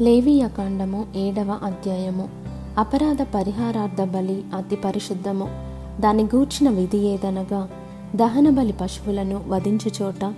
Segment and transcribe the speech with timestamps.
[0.00, 2.28] లేవియకాండము ఏడవ అధ్యాయము.
[2.78, 5.48] అపరాధ పరిహారార్థ బలి అతి పరిశుద్ధము.
[6.00, 7.68] దాని గూర్చిన విధి ఏదనగా
[8.14, 10.34] దహన బలి పశువులను వధించు చోట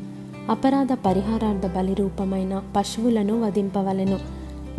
[0.50, 4.18] అపరాధ పరిహారార్థ బలి రూపమైన పశువులను వధింపవలెను.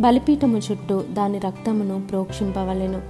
[0.00, 3.00] బలిపీఠము చుట్టూ దాని రక్తమును ప్రోక్షింపవలెను.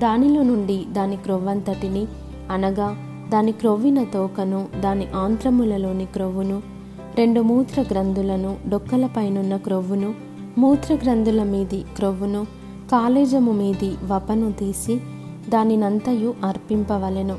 [0.00, 2.06] దానిలో నుండి దాని క్రొవ్వంతటిని
[2.50, 2.96] అనగా
[3.32, 6.62] దాని క్రొవ్విన తోకను దాని ఆంత్రములలోని క్రొవ్వును
[7.16, 12.44] రెండు మూత్ర గ్రంథులను డొక్కలపైనున్న క్రొవ్వును మూత్రగ్రంథుల మీది క్రొవ్వును
[12.92, 15.00] కాలేజము మీది వపను తీసి
[15.48, 17.38] దానినంతయు అర్పింపవలెను.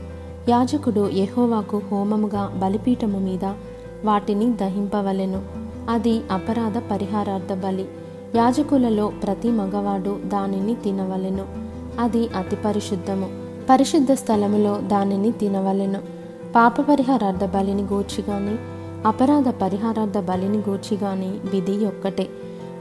[0.50, 3.46] యాజకుడు యహోవాకు హోమముగా బలిపీఠము మీద
[4.06, 5.42] వాటిని దహింపవలెను.
[5.90, 7.86] అది అపరాధ పరిహారార్థ బలి.
[8.36, 11.46] యాజకులలో ప్రతి మగవాడు దానిని తినవలెను.
[12.00, 13.28] అది అతి పరిశుద్ధము.
[13.70, 16.00] పరిశుద్ధ స్థలములో దానిని తినవలెను.
[16.56, 18.56] పాప పరిహారార్థ బలిని గూర్చి కానీ
[19.06, 22.28] అపరాధ పరిహారార్థ బలిని గూర్చి గాని విధి ఒక్కటే.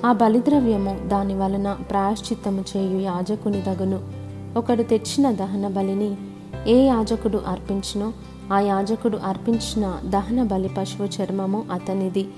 [0.04, 4.00] ఆ బలిద్రవ్యము దాని వలన ప్రాయశ్చిత్తము చేయు యాజకుని తగును
[4.56, 6.16] ఒకడు తెచ్చిన దహన బలిని
[6.66, 8.12] ఏ యాజకుడు అర్పించినో
[8.52, 12.28] ఆ యాజకుడు అర్పించిన దహన బలి పశువు చర్మము అతనిది.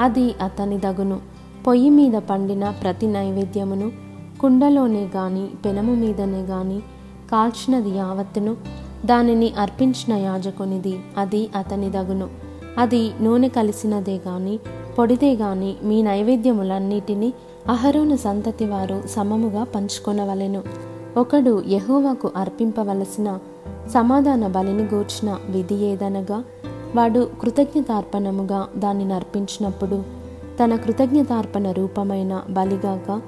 [0.00, 1.20] అది అతని దగును.
[1.66, 3.92] పొయ్యి మీద పండిన ప్రతి నైవేద్యమును
[4.40, 6.80] కుండలోనే గాని పెనము మీదనే గాని
[7.32, 8.56] కాల్చినది యావత్తును
[9.04, 12.28] దానిని అర్పించిన యాజకునిది అది అతని దగును.
[12.78, 14.58] అది నూనె కలిసినదే గాని
[14.98, 17.32] పొడిదే గాని మీ నైవేద్యములన్నిటినీ
[17.68, 20.62] అహరోను సంతతి వారు సమముగా పంచుకొనవలెను.
[21.16, 23.38] ఒకడు యహోవాకు అర్పింపవలసిన
[23.94, 26.44] సమాధాన బలిని గూర్చిన విధి ఏదనగా
[26.96, 30.02] వాడు కృతజ్ఞతార్పణముగా దానిని అర్పించినప్పుడు
[30.64, 33.20] తన కృతజ్ఞతార్పణ రూపమైన బలిగాక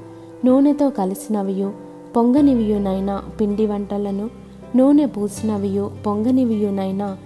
[0.45, 1.73] నూనెతో కలిసినవియు
[2.17, 4.31] పొంగనివియునైనా పిండి వంటలను
[4.77, 7.17] నూనె పూసినవియు పొంగనివియునైనా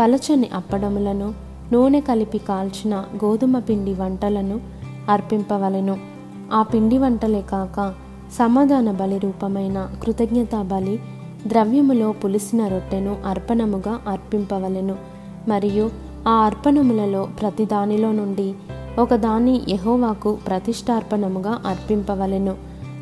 [0.00, 4.60] పలచని అప్పడములను నూనె కలిపి కాల్చిన గోధుమ పిండి వంటలను
[5.08, 5.98] అర్పింపవలెను.
[6.52, 7.94] ఆ పిండి వంటలే కాక
[8.32, 11.00] సమాధాన బలి రూపమైన కృతజ్ఞతా బలి
[11.46, 14.96] ద్రవ్యములో పులిసిన రొట్టెను అర్పణముగా అర్పింపవలెను.
[15.48, 15.90] మరియు
[16.28, 18.54] ఆ అర్పణములలో ప్రతి దానిలో నుండి
[18.98, 22.54] ఒకదాని యహోవాకు ప్రతిష్టార్పణముగా అర్పింపవలెను.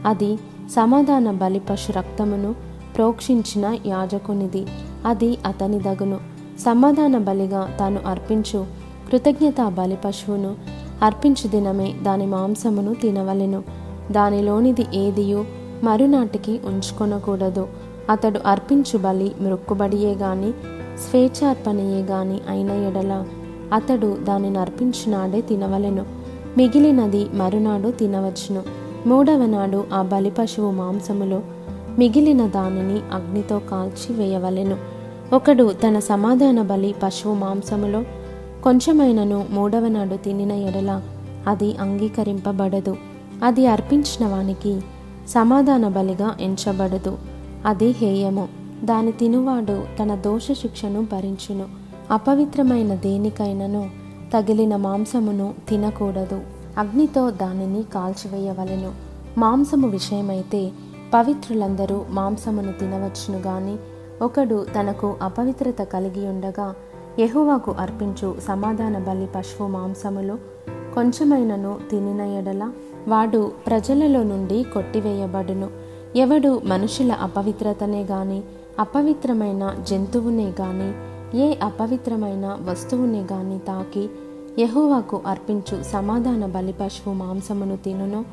[0.07, 0.37] అది
[0.71, 2.55] సమాధాన బలి పశు రక్తమును
[2.97, 4.67] ప్రోక్షించిన యాజకునిది.
[5.07, 8.67] అది అతని దగును సమాధాన బలిగా తాను అర్పించు.
[9.11, 10.55] కృతజ్ఞతా బలి పశువును
[11.03, 13.63] అర్పించు దినమే దాని మాంసమును తినవలెను.
[14.11, 15.45] దానిలోనిది ఏదియో
[15.85, 17.69] మరునాటికి ఉంచుకొనకూడదు.
[18.11, 20.53] అతడు అర్పించు బలి మృక్కుబడియే గాని
[20.99, 23.25] స్వేచ్ఛార్పణయే గాని అయిన ఎడల
[23.73, 26.05] అతడు దానిని అర్పించినాడే తినవలెను.
[26.57, 28.63] మిగిలినది మరునాడు తినవచ్చును.
[29.09, 31.43] మూడవ నాడు ఆ బలి పశువు మాంసములో
[31.99, 34.98] మిగిలిన దానిని అగ్నితో కాల్చి వేయవలెను.
[35.33, 38.03] ఒకడు తన సమాధాన బలి పశువు మాంసములో
[38.65, 41.03] కొంచెమైనను మూడవ నాడు తినిన ఎడల
[41.47, 42.97] అది అంగీకరింపబడదు.
[43.43, 44.81] అది అర్పించిన వానికి
[45.29, 47.19] సమాధాన బలిగా ఎంచబడదు.
[47.67, 48.49] అది హేయము.
[48.85, 51.67] దాని తినువాడు తన దోష శిక్షను భరించును.
[52.11, 53.91] అపవిత్రమైన దేనికైనను
[54.35, 56.41] తగిలిన మాంసమును తినకూడదు.
[56.79, 58.93] అగ్నితో దానిని కాల్చివేయవలెను.
[59.39, 60.71] మాంసము విషయమైతే
[61.15, 63.77] పవిత్రులందరూ మాంసమును తినవచ్చును గాని
[64.23, 66.75] ఒకడు తనకు అపవిత్రత కలిగి ఉండగా
[67.19, 70.39] ఎహువాకు అర్పించు సమాధాన బలి పశువు మాంసములో
[70.95, 72.71] కొంచెమైనను తినిన ఎడల
[73.09, 75.71] వాడు ప్రజలలో నుండి కొట్టివేయబడును.
[76.17, 78.43] ఎవడు మనుషుల అపవిత్రతనే గాని
[78.79, 80.93] అపవిత్రమైన జంతువునే గాని
[81.41, 84.11] ఏ అపవిత్రమైన వస్తువునే గాని తాకి
[84.59, 88.25] యహోవాకు అర్పించు సమాధాన బలి పశువు మాంసమును తినును.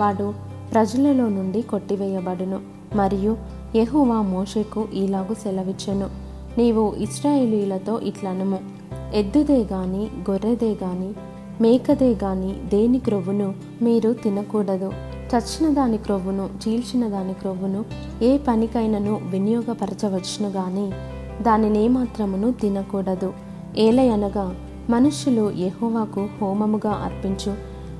[0.00, 0.34] వాడు
[0.72, 2.60] ప్రజలలో నుండి కొట్టివేయబడును.
[2.96, 6.08] మరియు యహోవా మోషకు ఇలాగు సెలవిచ్చెను.
[6.58, 8.58] నీవు ఇస్రాయేలీలతో ఇట్లనము.
[9.14, 11.12] ఎద్దుదే గాని గొర్రెదే గాని
[11.60, 14.92] మేకదే గాని దేని క్రొవ్వును మీరు తినకూడదు.
[15.34, 17.84] చచ్చిన దాని క్రొవ్వును చీల్చిన దాని క్రొవ్వును
[18.22, 20.90] ఏ పనికైనను వినియోగపరచవచ్చును గాని
[21.42, 23.32] దానినేమాత్రమును తినకూడదు.
[23.78, 24.54] ఏలయనగా
[24.90, 27.54] మనుష్యులు యహోవాకు హోమముగా అర్పించు.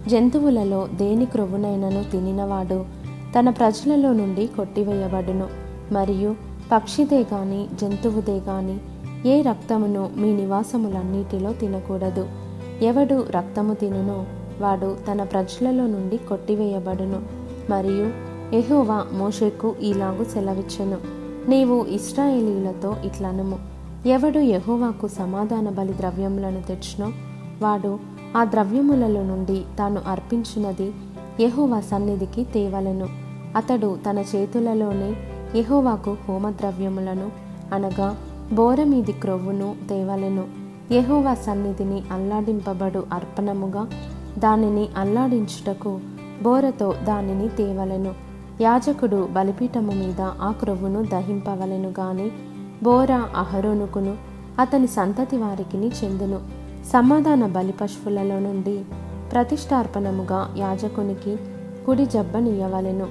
[0.09, 2.84] జంతువులలో దేని క్రొవ్వునైనను తినినవాడు
[3.39, 5.61] తన ప్రజలలో నుండి కొట్టివేయబడును.
[5.92, 6.36] మరియు
[6.72, 8.78] పక్షిదే గాని జంతువుదే గాని
[9.26, 12.28] ఏ రక్తమును మీ నివాసములన్నిటిలో తినకూడదు.
[12.82, 14.24] ఎవడు రక్తము తినునో
[14.60, 17.22] వాడు తన ప్రజలలో నుండి కొట్టివేయబడును.
[17.70, 20.98] మరియు ఎహోవా మోషేకు ఈలాగు సెలవిచ్చెను.
[21.50, 23.58] నీవు ఇస్రాయేలీలతో ఇట్లనుము.
[24.08, 27.12] ఎవడు యహోవాకు సమాధాన బలి ద్రవ్యములను తెచ్చునో
[27.62, 27.98] వాడు
[28.36, 30.92] ఆ ద్రవ్యములలో నుండి తాను అర్పించినది
[31.40, 33.08] యహోవా సన్నిధికి తేవలను.
[33.56, 35.14] అతడు తన చేతులలోనే
[35.57, 37.31] యహోవాకు హోమద్రవ్యములను
[37.75, 38.16] అనగా
[38.53, 40.45] బోరమీది క్రొవ్వును తేవలెను.
[40.93, 43.87] యహోవా సన్నిధిని అల్లాడింపబడు అర్పణముగా
[44.39, 46.01] దానిని అల్లాడించుటకు
[46.43, 48.15] బోరతో దానిని తేవలెను.
[48.60, 52.31] యాజకుడు బలిపీఠము మీద ఆ క్రొవ్వును దహింపవలెను గాని
[52.83, 54.16] బోర అహరోనుకును
[54.59, 56.41] అతని సంతతి వారికిని చెందును.
[56.93, 58.84] సమాధాన బలి పశువులలో నుండి
[59.33, 61.37] ప్రతిష్టార్పణముగా యాజకునికి
[61.87, 63.07] కుడి జబ్బనియ్యవలెను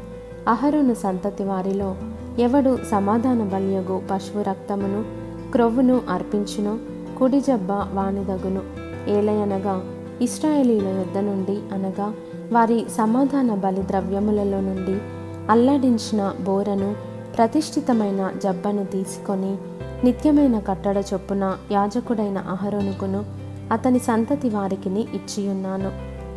[0.47, 1.95] అహరోను సంతతి వారిలో
[2.39, 5.03] ఎవడు సమాధాన బల్యగు పశువు రక్తమును
[5.51, 6.77] క్రొవ్వును అర్పించునో
[7.19, 8.61] కుడి జబ్బ వానిదగును.
[9.09, 9.83] ఏలయనగా
[10.21, 12.13] ఇస్రాయేలీల యొద్ద నుండి అనగా
[12.51, 15.01] వారి సమాధాన బలి ద్రవ్యములలో నుండి
[15.49, 16.95] అల్లాడించిన బోరను
[17.37, 19.57] ప్రతిష్ఠితమైన జబ్బను తీసుకొని
[20.03, 23.25] నిత్యమైన కట్టడ చొప్పున యాజకుడైన అహరోనుకును
[23.71, 25.91] అతని సంతతి వారికిని ఇచ్చియున్నాను.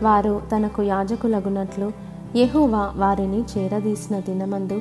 [0.05, 1.93] వారు తనకు యాజకులగునట్లు
[2.37, 4.81] యెహోవా వారిని చేరదీసిన దినమందు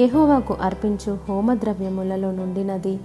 [0.00, 2.98] యహోవాకు అర్పించు హోమద్రవ్యములలో నుండినది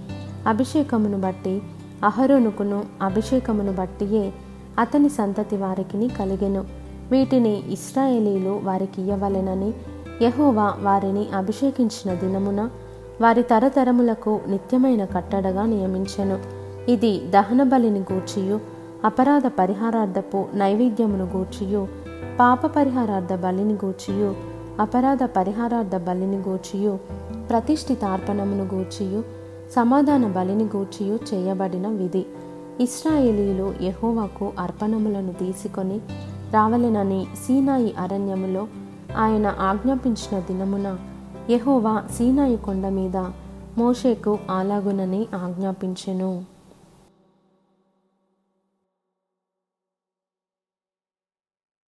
[0.48, 1.62] అభిషేకమును బట్టి
[2.04, 4.32] అహరోనుకును అభిషేకమును బట్టియే
[4.78, 6.64] అతని సంతతి వారికిని కలిగెను.
[7.10, 9.74] వీటిని ఇస్రాయేలీలు వారికి ఇయ్యవలెనని
[10.82, 12.70] వారిని అభిషేకించిన దినమున
[13.20, 16.38] వారి తరతరములకు నిత్యమైన కట్టడగా నియమించెను.
[16.90, 18.60] ఇది దహన బలిని గూర్చియు
[19.04, 21.88] అపరాధ పరిహారార్థపు నైవేద్యమును గూర్చియు
[22.40, 26.98] పాప పరిహారార్థ బలిని గూర్చియు అపరాధ పరిహారార్థ బలిని గూర్చియు
[27.50, 29.24] ప్రతిష్ఠితార్పణమును గూర్చియు
[29.72, 32.26] సమాధాన బలిని గూర్చియు చేయబడిన విధి.
[32.80, 36.00] ఇస్రాయేలీలు యహోవాకు అర్పణములను తీసుకొని
[36.54, 38.66] రావలెనని సీనాయి అరణ్యములో
[39.16, 40.98] ఆయన ఆజ్ఞాపించిన దినమున
[41.50, 43.16] యహోవా సీనాయి కొండ మీద
[43.78, 46.44] మోషేకు అలాగునని ఆజ్ఞాపించెను.